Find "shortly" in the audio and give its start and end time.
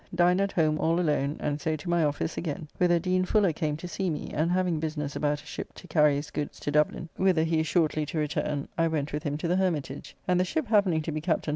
7.67-8.03